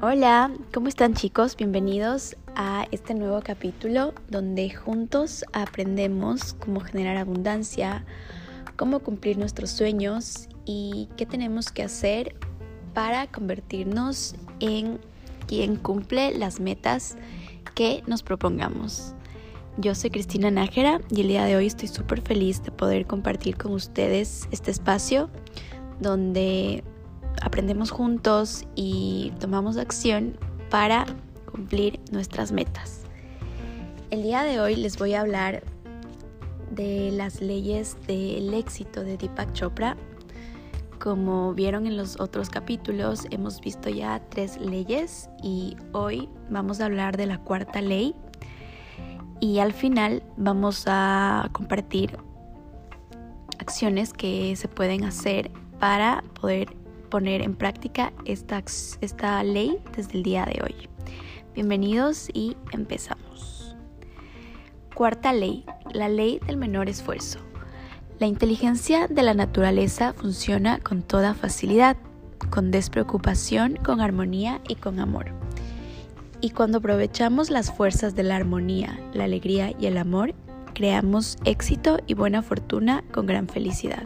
[0.00, 1.56] Hola, ¿cómo están chicos?
[1.56, 8.04] Bienvenidos a este nuevo capítulo donde juntos aprendemos cómo generar abundancia,
[8.76, 12.34] cómo cumplir nuestros sueños y qué tenemos que hacer
[12.94, 14.98] para convertirnos en
[15.46, 17.16] quien cumple las metas
[17.76, 19.14] que nos propongamos.
[19.80, 23.56] Yo soy Cristina Nájera y el día de hoy estoy súper feliz de poder compartir
[23.56, 25.30] con ustedes este espacio
[26.00, 26.82] donde
[27.42, 30.36] aprendemos juntos y tomamos acción
[30.68, 31.06] para
[31.48, 33.02] cumplir nuestras metas.
[34.10, 35.62] El día de hoy les voy a hablar
[36.72, 39.96] de las leyes del éxito de Deepak Chopra.
[40.98, 46.86] Como vieron en los otros capítulos, hemos visto ya tres leyes y hoy vamos a
[46.86, 48.16] hablar de la cuarta ley
[49.40, 52.18] y al final vamos a compartir
[53.58, 56.76] acciones que se pueden hacer para poder
[57.10, 58.62] poner en práctica esta,
[59.00, 60.88] esta ley desde el día de hoy.
[61.54, 63.76] Bienvenidos y empezamos.
[64.94, 67.38] Cuarta ley, la ley del menor esfuerzo.
[68.18, 71.96] La inteligencia de la naturaleza funciona con toda facilidad,
[72.50, 75.32] con despreocupación, con armonía y con amor.
[76.40, 80.34] Y cuando aprovechamos las fuerzas de la armonía, la alegría y el amor,
[80.74, 84.04] creamos éxito y buena fortuna con gran felicidad.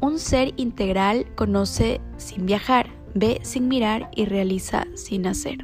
[0.00, 5.58] Un ser integral conoce sin viajar, ve sin mirar y realiza sin hacer.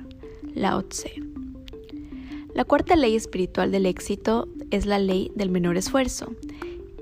[0.54, 1.22] Lao Tse.
[2.54, 6.34] La cuarta ley espiritual del éxito es la ley del menor esfuerzo.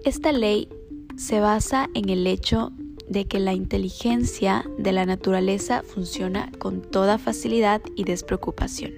[0.04, 0.68] Esta ley
[1.16, 2.72] se basa en el hecho
[3.08, 8.94] de que la inteligencia de la naturaleza funciona con toda facilidad y despreocupación.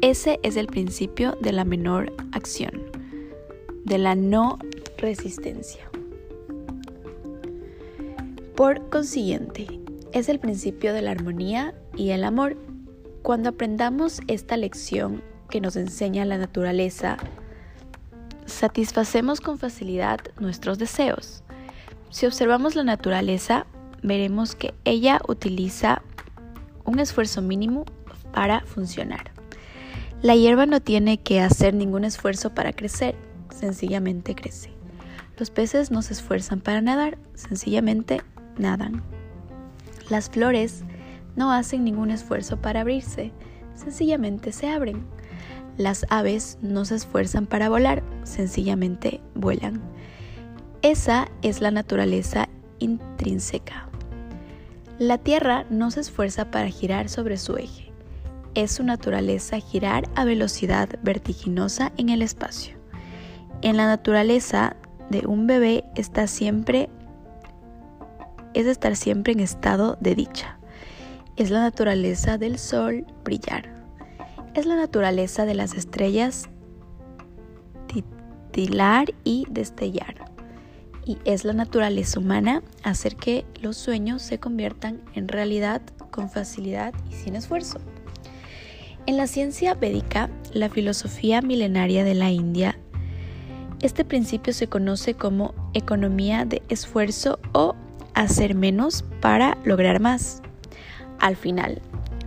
[0.00, 2.90] Ese es el principio de la menor acción,
[3.84, 4.58] de la no
[4.96, 5.90] resistencia.
[8.56, 9.66] Por consiguiente,
[10.12, 12.56] es el principio de la armonía y el amor.
[13.22, 17.16] Cuando aprendamos esta lección que nos enseña la naturaleza,
[18.46, 21.42] satisfacemos con facilidad nuestros deseos.
[22.10, 23.66] Si observamos la naturaleza,
[24.02, 26.02] veremos que ella utiliza
[26.84, 27.84] un esfuerzo mínimo
[28.32, 29.30] para funcionar.
[30.20, 33.14] La hierba no tiene que hacer ningún esfuerzo para crecer,
[33.50, 34.70] sencillamente crece.
[35.38, 38.20] Los peces no se esfuerzan para nadar, sencillamente
[38.58, 39.02] nadan.
[40.10, 40.82] Las flores
[41.36, 43.32] no hacen ningún esfuerzo para abrirse,
[43.76, 45.06] sencillamente se abren.
[45.78, 49.80] Las aves no se esfuerzan para volar, sencillamente vuelan.
[50.82, 52.48] Esa es la naturaleza
[52.78, 53.86] intrínseca.
[54.98, 57.92] La Tierra no se esfuerza para girar sobre su eje.
[58.54, 62.78] Es su naturaleza girar a velocidad vertiginosa en el espacio.
[63.60, 64.74] En la naturaleza
[65.10, 66.88] de un bebé está siempre
[68.54, 70.58] es estar siempre en estado de dicha.
[71.36, 73.68] Es la naturaleza del sol brillar.
[74.54, 76.48] Es la naturaleza de las estrellas
[77.86, 80.29] titilar y destellar.
[81.04, 86.92] Y es la naturaleza humana hacer que los sueños se conviertan en realidad con facilidad
[87.10, 87.78] y sin esfuerzo.
[89.06, 92.78] En la ciencia védica, la filosofía milenaria de la India,
[93.80, 97.74] este principio se conoce como economía de esfuerzo o
[98.14, 100.42] hacer menos para lograr más.
[101.18, 101.80] Al final,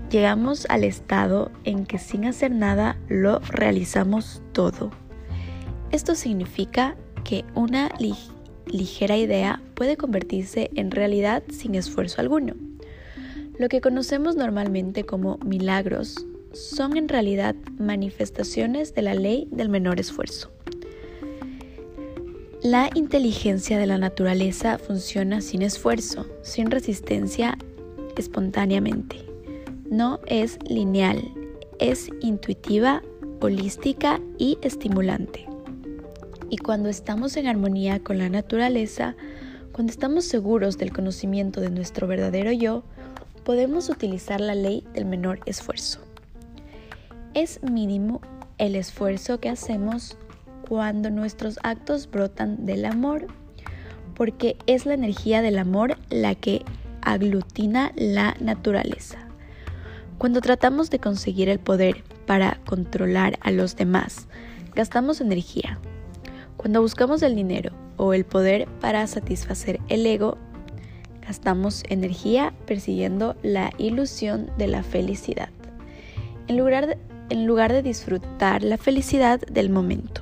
[0.09, 4.89] llegamos al estado en que sin hacer nada lo realizamos todo.
[5.91, 8.32] Esto significa que una ligera
[8.71, 12.55] idea puede convertirse en realidad sin esfuerzo alguno.
[13.57, 19.99] Lo que conocemos normalmente como milagros son en realidad manifestaciones de la ley del menor
[19.99, 20.51] esfuerzo.
[22.63, 27.57] La inteligencia de la naturaleza funciona sin esfuerzo, sin resistencia,
[28.15, 29.17] espontáneamente.
[29.89, 31.21] No es lineal,
[31.79, 33.03] es intuitiva,
[33.41, 35.52] holística y estimulante.
[36.53, 39.15] Y cuando estamos en armonía con la naturaleza,
[39.71, 42.83] cuando estamos seguros del conocimiento de nuestro verdadero yo,
[43.43, 45.99] podemos utilizar la ley del menor esfuerzo.
[47.33, 48.21] Es mínimo
[48.59, 50.15] el esfuerzo que hacemos
[50.69, 53.25] cuando nuestros actos brotan del amor,
[54.13, 56.63] porque es la energía del amor la que
[57.01, 59.17] aglutina la naturaleza.
[60.19, 64.27] Cuando tratamos de conseguir el poder para controlar a los demás,
[64.75, 65.79] gastamos energía.
[66.63, 70.37] Cuando buscamos el dinero o el poder para satisfacer el ego,
[71.21, 75.49] gastamos energía persiguiendo la ilusión de la felicidad,
[76.47, 76.97] en lugar de,
[77.29, 80.21] en lugar de disfrutar la felicidad del momento.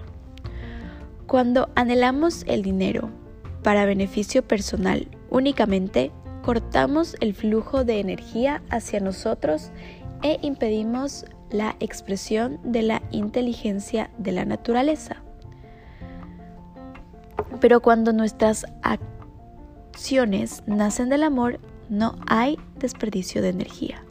[1.27, 3.11] Cuando anhelamos el dinero
[3.61, 6.11] para beneficio personal únicamente,
[6.41, 9.69] cortamos el flujo de energía hacia nosotros
[10.23, 15.21] e impedimos la expresión de la inteligencia de la naturaleza.
[17.59, 21.59] Pero cuando nuestras acciones nacen del amor,
[21.89, 24.03] no hay desperdicio de energía.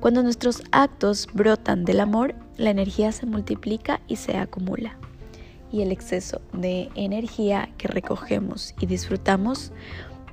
[0.00, 4.98] Cuando nuestros actos brotan del amor, la energía se multiplica y se acumula.
[5.72, 9.72] Y el exceso de energía que recogemos y disfrutamos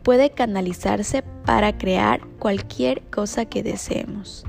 [0.03, 4.43] puede canalizarse para crear cualquier cosa que deseemos,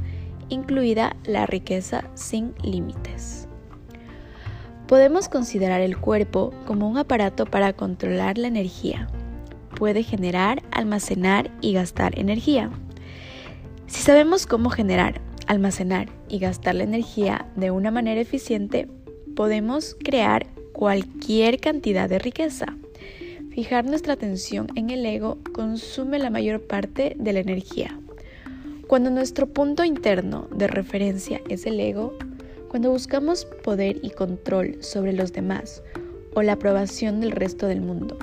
[0.49, 3.42] incluida la riqueza sin límites.
[4.93, 9.09] Podemos considerar el cuerpo como un aparato para controlar la energía.
[9.75, 12.69] Puede generar, almacenar y gastar energía.
[13.87, 18.87] Si sabemos cómo generar, almacenar y gastar la energía de una manera eficiente,
[19.35, 22.67] podemos crear cualquier cantidad de riqueza.
[23.49, 27.99] Fijar nuestra atención en el ego consume la mayor parte de la energía.
[28.89, 32.15] Cuando nuestro punto interno de referencia es el ego,
[32.73, 35.83] cuando buscamos poder y control sobre los demás
[36.33, 38.17] o la aprobación del resto del mundo,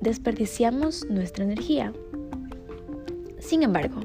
[0.00, 1.92] desperdiciamos nuestra energía.
[3.38, 4.00] Sin embargo,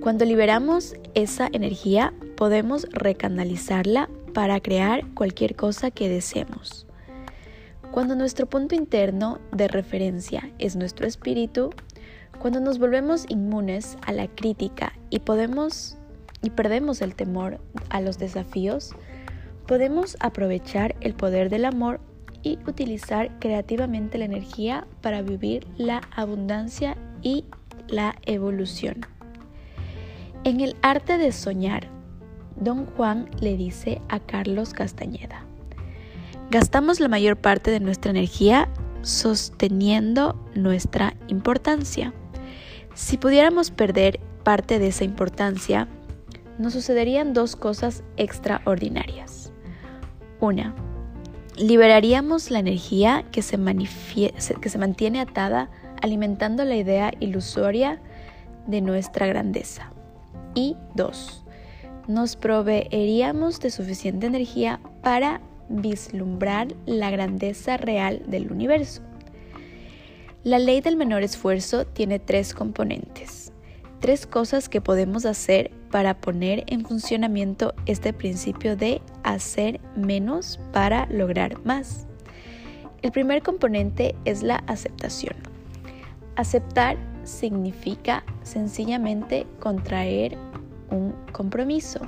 [0.00, 6.88] cuando liberamos esa energía, podemos recanalizarla para crear cualquier cosa que deseemos.
[7.92, 11.70] Cuando nuestro punto interno de referencia es nuestro espíritu,
[12.40, 15.98] cuando nos volvemos inmunes a la crítica y podemos
[16.44, 17.58] y perdemos el temor
[17.88, 18.92] a los desafíos,
[19.66, 22.00] podemos aprovechar el poder del amor
[22.42, 27.46] y utilizar creativamente la energía para vivir la abundancia y
[27.88, 29.06] la evolución.
[30.44, 31.88] En el arte de soñar,
[32.56, 35.46] don Juan le dice a Carlos Castañeda,
[36.50, 38.68] Gastamos la mayor parte de nuestra energía
[39.00, 42.12] sosteniendo nuestra importancia.
[42.94, 45.88] Si pudiéramos perder parte de esa importancia,
[46.58, 49.52] nos sucederían dos cosas extraordinarias.
[50.40, 50.74] Una,
[51.56, 55.70] liberaríamos la energía que se, que se mantiene atada
[56.02, 58.00] alimentando la idea ilusoria
[58.66, 59.90] de nuestra grandeza.
[60.54, 61.44] Y dos,
[62.06, 69.02] nos proveeríamos de suficiente energía para vislumbrar la grandeza real del universo.
[70.42, 73.53] La ley del menor esfuerzo tiene tres componentes,
[74.04, 81.06] tres cosas que podemos hacer para poner en funcionamiento este principio de hacer menos para
[81.06, 82.06] lograr más.
[83.00, 85.34] El primer componente es la aceptación.
[86.36, 90.36] Aceptar significa sencillamente contraer
[90.90, 92.00] un compromiso,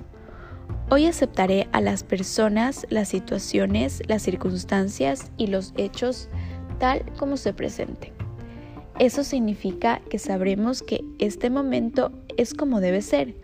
[0.90, 6.28] Hoy aceptaré a las personas, las situaciones, las circunstancias y los hechos
[6.78, 8.25] tal como se presenten.
[8.98, 13.34] Eso significa que sabremos que este momento es como debe ser,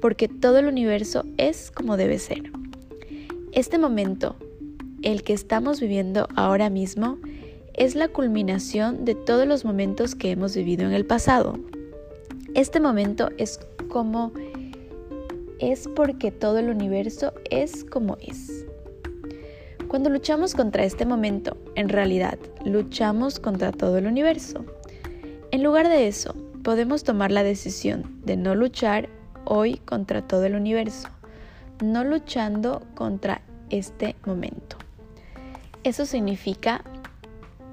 [0.00, 2.50] porque todo el universo es como debe ser.
[3.52, 4.34] Este momento,
[5.02, 7.18] el que estamos viviendo ahora mismo,
[7.74, 11.58] es la culminación de todos los momentos que hemos vivido en el pasado.
[12.54, 14.32] Este momento es como
[15.60, 18.66] es porque todo el universo es como es.
[19.86, 24.64] Cuando luchamos contra este momento, en realidad luchamos contra todo el universo.
[25.56, 29.08] En lugar de eso, podemos tomar la decisión de no luchar
[29.46, 31.08] hoy contra todo el universo,
[31.82, 34.76] no luchando contra este momento.
[35.82, 36.84] Eso significa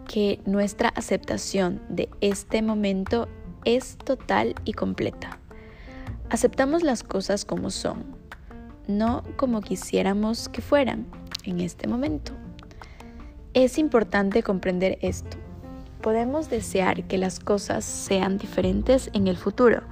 [0.08, 3.28] que nuestra aceptación de este momento
[3.66, 5.38] es total y completa.
[6.30, 8.16] Aceptamos las cosas como son,
[8.88, 11.06] no como quisiéramos que fueran
[11.44, 12.32] en este momento.
[13.54, 15.43] Es importante comprender esto.
[16.04, 19.84] Podemos desear que las cosas sean diferentes en el futuro,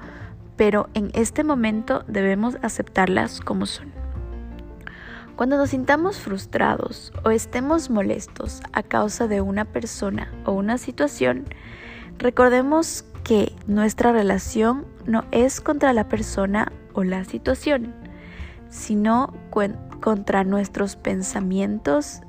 [0.58, 3.94] pero en este momento debemos aceptarlas como son.
[5.38, 11.46] Cuando nos sintamos frustrados o estemos molestos a causa de una persona o una situación,
[12.18, 17.96] recordemos que nuestra relación no es contra la persona o la situación,
[18.70, 19.34] sino
[20.01, 22.20] contra nuestros pensamientos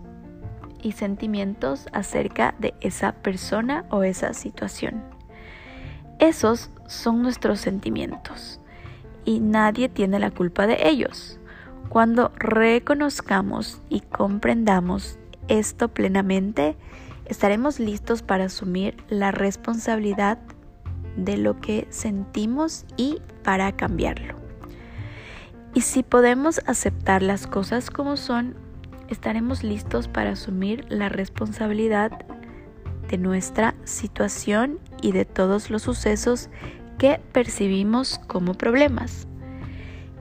[0.82, 5.02] y sentimientos acerca de esa persona o esa situación.
[6.18, 8.60] Esos son nuestros sentimientos
[9.24, 11.38] y nadie tiene la culpa de ellos.
[11.88, 16.76] Cuando reconozcamos y comprendamos esto plenamente,
[17.26, 20.38] estaremos listos para asumir la responsabilidad
[21.16, 24.34] de lo que sentimos y para cambiarlo.
[25.74, 28.54] Y si podemos aceptar las cosas como son,
[29.12, 32.10] estaremos listos para asumir la responsabilidad
[33.08, 36.48] de nuestra situación y de todos los sucesos
[36.98, 39.26] que percibimos como problemas.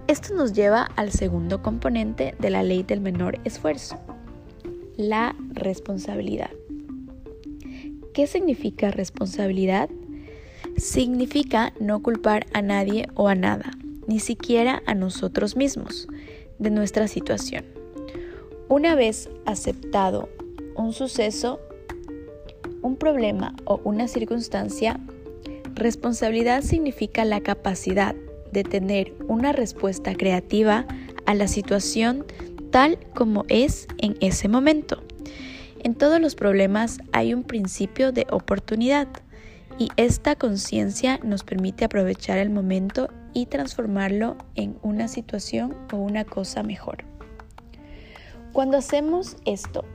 [0.08, 3.98] Esto nos lleva al segundo componente de la ley del menor esfuerzo,
[4.98, 6.52] la responsabilidad.
[8.14, 9.90] ¿Qué significa responsabilidad?
[10.76, 13.72] Significa no culpar a nadie o a nada,
[14.08, 16.08] ni siquiera a nosotros mismos,
[16.60, 17.81] de nuestra situación.
[18.72, 20.30] Una vez aceptado
[20.78, 21.60] un suceso,
[22.82, 24.98] un problema o una circunstancia,
[25.76, 28.16] responsabilidad significa la capacidad
[28.54, 30.86] de tener una respuesta creativa
[31.26, 32.26] a la situación
[32.70, 35.04] tal como es en ese momento.
[35.84, 39.10] En todos los problemas hay un principio de oportunidad
[39.80, 46.24] y esta conciencia nos permite aprovechar el momento y transformarlo en una situación o una
[46.24, 47.04] cosa mejor.
[48.54, 49.86] Cuando hacemos esto,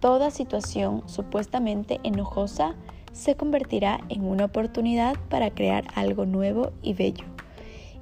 [0.00, 2.74] toda situación supuestamente enojosa
[3.12, 7.26] se convertirá en una oportunidad para crear algo nuevo y bello.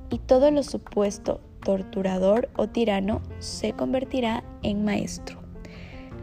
[0.09, 5.41] Y todo lo supuesto torturador o tirano se convertirá en maestro.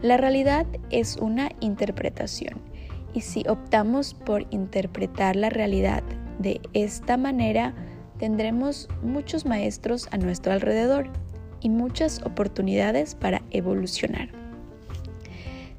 [0.00, 2.62] La realidad es una interpretación
[3.12, 6.02] y si optamos por interpretar la realidad
[6.38, 7.74] de esta manera,
[8.18, 11.10] tendremos muchos maestros a nuestro alrededor
[11.60, 14.28] y muchas oportunidades para evolucionar.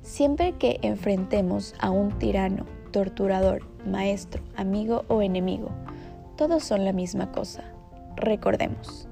[0.01, 5.69] Siempre que enfrentemos a un tirano, torturador, maestro, amigo o enemigo,
[6.37, 7.63] todos son la misma cosa.
[8.15, 9.07] Recordemos,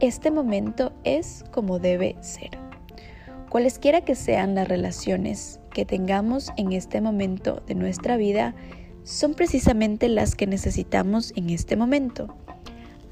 [0.00, 2.50] este momento es como debe ser.
[3.48, 8.54] Cualesquiera que sean las relaciones que tengamos en este momento de nuestra vida,
[9.04, 12.34] son precisamente las que necesitamos en este momento.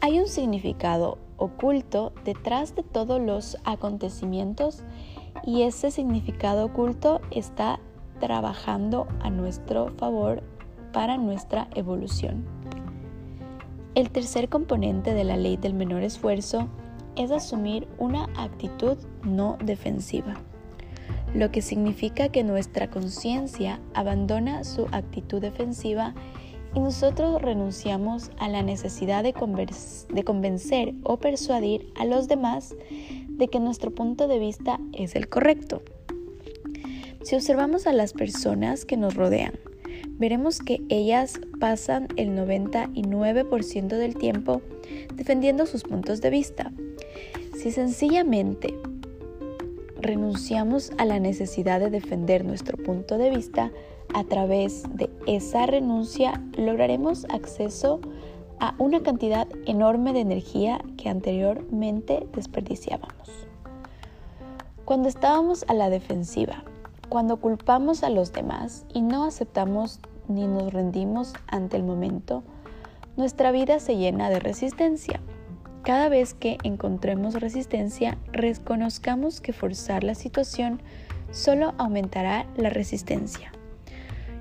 [0.01, 4.83] Hay un significado oculto detrás de todos los acontecimientos
[5.45, 7.79] y ese significado oculto está
[8.21, 10.43] trabajando a nuestro favor
[10.93, 12.45] para nuestra evolución.
[13.95, 16.69] El tercer componente de la ley del menor esfuerzo
[17.17, 20.35] es asumir una actitud no defensiva,
[21.35, 26.15] lo que significa que nuestra conciencia abandona su actitud defensiva
[26.77, 29.33] y nosotros renunciamos a la necesidad de,
[30.13, 32.77] de convencer o persuadir a los demás
[33.29, 35.81] de que nuestro punto de vista es el correcto.
[37.23, 39.55] Si observamos a las personas que nos rodean,
[40.19, 44.61] veremos que ellas pasan el 99% del tiempo
[45.15, 46.73] defendiendo sus puntos de vista.
[47.57, 48.75] Si sencillamente
[49.99, 53.73] renunciamos a la necesidad de defender nuestro punto de vista,
[54.17, 58.01] a través de esa renuncia lograremos acceso
[58.59, 63.47] a una cantidad enorme de energía que anteriormente desperdiciábamos.
[64.87, 66.65] Cuando estábamos a la defensiva,
[67.11, 72.43] cuando culpamos a los demás y no aceptamos ni nos rendimos ante el momento,
[73.19, 75.21] nuestra vida se llena de resistencia.
[75.83, 80.81] Cada vez que encontremos resistencia, reconozcamos que forzar la situación
[81.33, 83.53] solo aumentará la resistencia.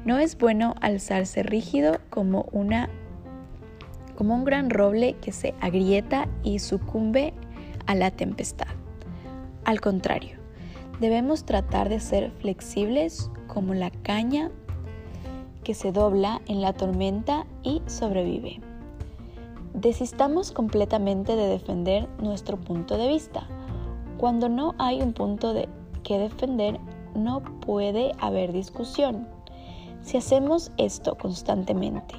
[0.05, 2.89] No es bueno alzarse rígido como una
[4.15, 7.33] como un gran roble que se agrieta y sucumbe
[7.85, 8.67] a la tempestad.
[9.65, 10.37] Al contrario,
[10.99, 14.51] debemos tratar de ser flexibles como la caña
[15.63, 18.61] que se dobla en la tormenta y sobrevive.
[19.73, 23.47] Desistamos completamente de defender nuestro punto de vista.
[24.17, 25.67] Cuando no hay un punto de
[26.03, 26.79] que defender,
[27.15, 29.34] no puede haber discusión.
[30.05, 32.13] Si hacemos esto constantemente,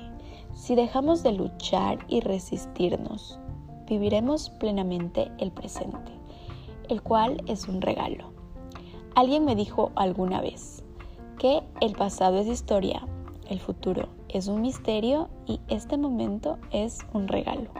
[0.52, 3.38] si dejamos de luchar y resistirnos,
[3.88, 6.10] viviremos plenamente el presente,
[6.88, 8.32] el cual es un regalo.
[9.14, 10.82] Alguien me dijo alguna vez
[11.38, 13.06] que el pasado es historia,
[13.48, 17.70] el futuro es un misterio y este momento es un regalo.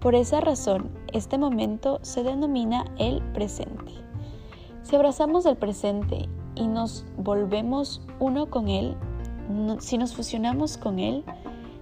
[0.00, 3.92] Por esa razón, este momento se denomina el presente.
[4.82, 8.96] Si abrazamos el presente y nos volvemos uno con él,
[9.80, 11.24] si nos fusionamos con él,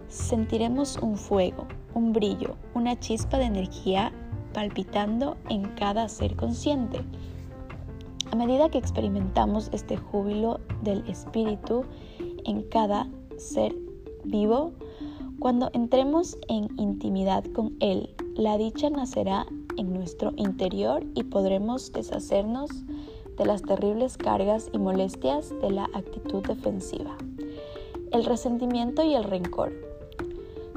[0.08, 4.12] sentiremos un fuego, un brillo, una chispa de energía
[4.52, 7.00] palpitando en cada ser consciente.
[8.32, 11.84] A medida que experimentamos este júbilo del espíritu
[12.44, 13.74] en cada ser
[14.24, 14.72] vivo,
[15.38, 19.46] cuando entremos en intimidad con Él, la dicha nacerá
[19.76, 22.70] en nuestro interior y podremos deshacernos
[23.36, 27.16] de las terribles cargas y molestias de la actitud defensiva,
[28.16, 29.72] el resentimiento y el rencor,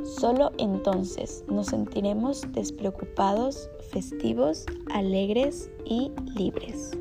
[0.03, 6.91] Solo entonces nos sentiremos despreocupados, festivos, alegres y libres.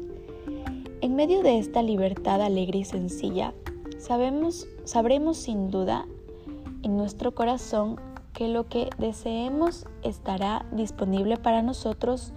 [1.00, 3.54] En medio de esta libertad alegre y sencilla,
[3.98, 6.06] sabemos, sabremos sin duda
[6.82, 8.00] en nuestro corazón
[8.32, 12.32] que lo que deseemos estará disponible para nosotros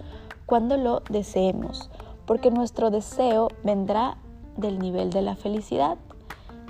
[0.46, 1.90] cuando lo deseemos,
[2.24, 4.16] porque nuestro deseo vendrá
[4.56, 5.98] del nivel de la felicidad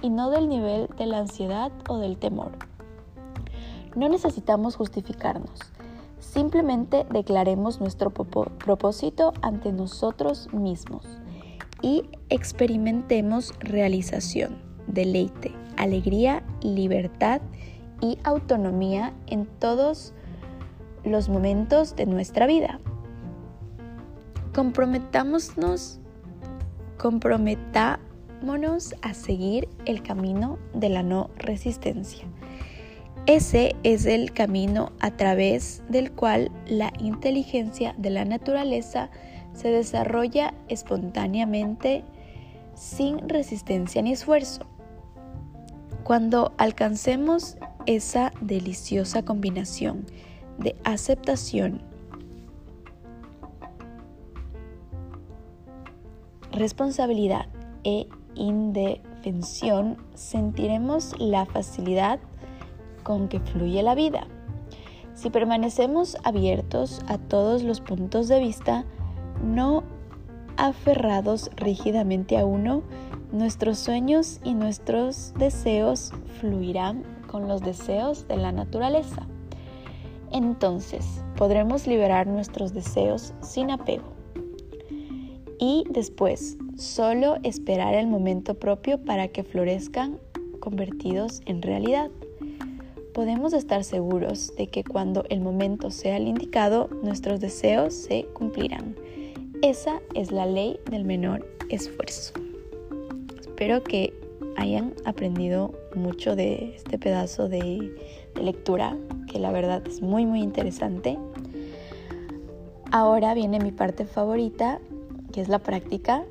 [0.03, 2.53] y no del nivel de la ansiedad o del temor.
[3.95, 5.61] No necesitamos justificarnos,
[6.19, 11.07] simplemente declaremos nuestro propósito ante nosotros mismos
[11.83, 14.57] y experimentemos realización,
[14.87, 17.41] deleite, alegría, libertad
[18.01, 20.15] y autonomía en todos
[21.05, 22.81] los momentos de nuestra vida.
[24.55, 25.99] Comprometámonos,
[28.43, 32.25] comprometámonos a seguir el camino de la no resistencia.
[33.27, 39.11] Ese es el camino a través del cual la inteligencia de la naturaleza
[39.55, 42.05] se desarrolla espontáneamente
[42.75, 44.67] sin resistencia ni esfuerzo.
[46.03, 47.57] Cuando alcancemos
[47.87, 50.05] esa deliciosa combinación
[50.59, 51.81] de aceptación,
[56.51, 57.47] responsabilidad
[57.85, 62.19] e indefensión, sentiremos la facilidad
[63.03, 64.27] con que fluye la vida.
[65.15, 68.85] Si permanecemos abiertos a todos los puntos de vista,
[69.45, 69.83] no
[70.57, 72.83] aferrados rígidamente a uno,
[73.33, 79.27] nuestros sueños y nuestros deseos fluirán con los deseos de la naturaleza.
[80.31, 84.12] Entonces podremos liberar nuestros deseos sin apego.
[85.65, 90.19] Y después, solo esperar el momento propio para que florezcan
[90.59, 92.11] convertidos en realidad.
[93.15, 98.97] Podemos estar seguros de que cuando el momento sea el indicado, nuestros deseos se cumplirán.
[99.63, 102.33] Esa es la ley del menor esfuerzo.
[103.41, 104.13] Espero que
[104.57, 107.95] hayan aprendido mucho de este pedazo de,
[108.35, 108.97] lectura,
[109.31, 111.21] que la verdad es muy muy interesante.
[112.91, 114.81] Ahora viene mi parte favorita,
[115.33, 116.23] que es la práctica.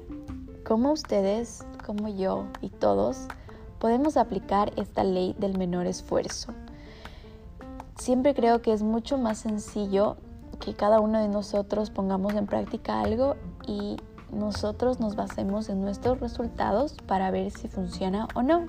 [0.64, 3.28] Cómo ustedes, como yo y todos,
[3.80, 6.54] podemos aplicar esta ley del menor esfuerzo.
[7.98, 10.18] Siempre creo que es mucho más sencillo
[10.60, 13.36] que cada uno de nosotros pongamos en práctica algo
[13.68, 13.98] y
[14.32, 18.68] nosotros nos basemos en nuestros resultados para ver si funciona o no.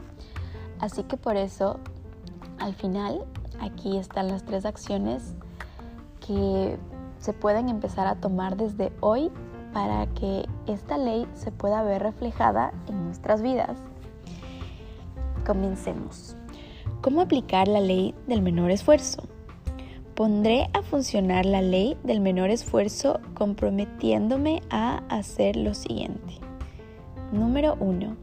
[0.81, 1.79] Así que por eso,
[2.59, 3.25] al final,
[3.61, 5.35] aquí están las tres acciones
[6.27, 6.79] que
[7.18, 9.31] se pueden empezar a tomar desde hoy
[9.73, 13.79] para que esta ley se pueda ver reflejada en nuestras vidas.
[15.47, 16.37] Comencemos.
[17.01, 19.23] ¿Cómo aplicar la ley del menor esfuerzo?
[20.15, 26.35] Pondré a funcionar la ley del menor esfuerzo comprometiéndome a hacer lo siguiente.
[27.33, 28.17] Número 1.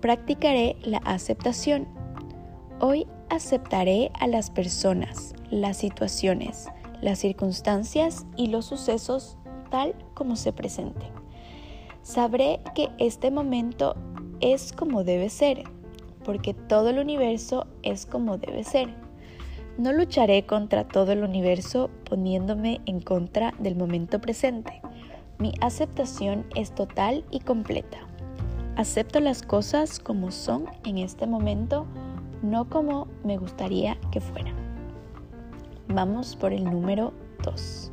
[0.00, 1.88] Practicaré la aceptación.
[2.80, 6.68] Hoy aceptaré a las personas, las situaciones,
[7.00, 9.38] las circunstancias y los sucesos
[10.14, 11.10] como se presenten.
[12.02, 13.96] Sabré que este momento
[14.40, 15.64] es como debe ser,
[16.24, 19.06] porque todo el universo es como debe ser
[19.78, 24.80] no lucharé contra todo el universo poniéndome en contra del momento presente.
[25.38, 27.98] Mi aceptación es total y completa.
[28.76, 31.86] Acepto las cosas como son en este momento,
[32.42, 34.54] no como me gustaría que fueran.
[35.88, 37.12] Vamos por el número
[37.42, 37.92] 2.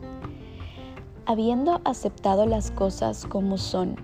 [1.25, 3.95] Habiendo aceptado las cosas como son,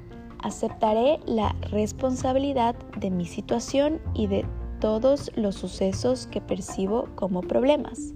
[0.41, 4.45] aceptaré la responsabilidad de mi situación y de
[4.79, 8.13] todos los sucesos que percibo como problemas.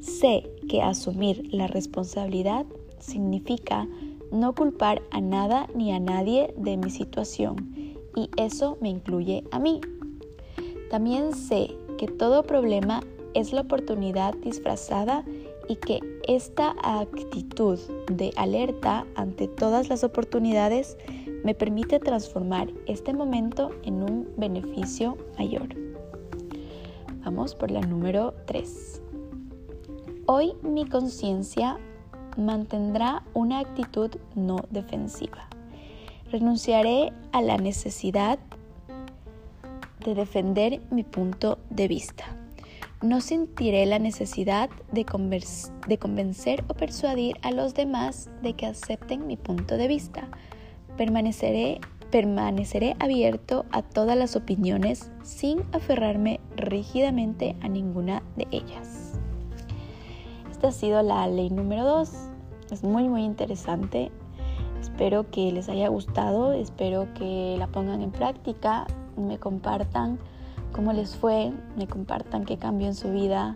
[0.00, 2.66] Sé que asumir la responsabilidad
[2.98, 3.86] significa
[4.32, 7.70] no culpar a nada ni a nadie de mi situación
[8.16, 9.80] y eso me incluye a mí.
[10.90, 13.00] También sé que todo problema
[13.34, 15.24] es la oportunidad disfrazada
[15.68, 20.96] y que esta actitud de alerta ante todas las oportunidades
[21.42, 25.68] me permite transformar este momento en un beneficio mayor.
[27.24, 29.02] Vamos por la número 3.
[30.26, 31.78] Hoy mi conciencia
[32.36, 35.48] mantendrá una actitud no defensiva.
[36.30, 38.38] Renunciaré a la necesidad
[40.04, 42.24] de defender mi punto de vista.
[43.04, 45.04] No sentiré la necesidad de,
[45.88, 50.26] de, convencer o persuadir a los demás de que acepten mi punto de vista.
[50.96, 59.18] Permaneceré permaneceré abierto a todas las opiniones sin aferrarme rígidamente a ninguna de ellas.
[60.50, 62.10] Esta ha sido la ley número 2.
[62.70, 64.10] Es muy muy interesante.
[64.80, 68.86] Espero que les haya gustado, espero que la pongan en práctica.
[69.18, 70.18] me compartan
[70.74, 73.54] cómo les fue, me compartan qué cambió en su vida,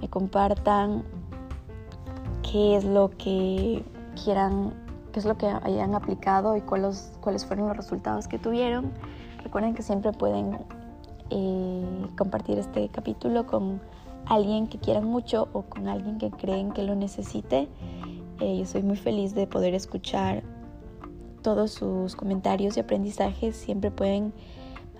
[0.00, 1.04] me compartan
[2.42, 3.84] qué es lo que
[4.22, 4.74] quieran,
[5.12, 8.92] qué es lo que hayan aplicado y cuáles, cuáles fueron los resultados que tuvieron.
[9.44, 10.58] Recuerden que siempre pueden
[11.30, 13.80] eh, compartir este capítulo con
[14.26, 17.68] alguien que quieran mucho o con alguien que creen que lo necesite.
[18.40, 20.42] Eh, yo soy muy feliz de poder escuchar
[21.42, 23.56] todos sus comentarios y aprendizajes.
[23.56, 24.32] Siempre pueden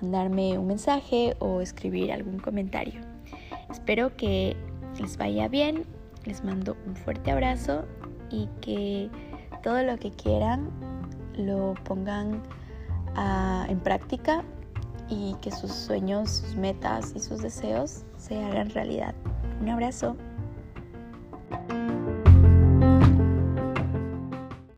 [0.03, 3.01] mandarme un mensaje o escribir algún comentario.
[3.71, 4.57] Espero que
[5.01, 5.85] les vaya bien.
[6.25, 7.85] Les mando un fuerte abrazo
[8.31, 9.11] y que
[9.63, 10.71] todo lo que quieran
[11.37, 12.43] lo pongan
[13.17, 14.45] ah, en práctica
[15.09, 19.15] y que sus sueños, sus metas y sus deseos se hagan realidad.
[19.61, 20.17] Un abrazo.